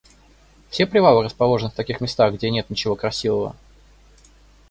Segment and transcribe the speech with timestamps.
[0.71, 3.55] Все привалы расположены в таких местах, где нет ничего красивого?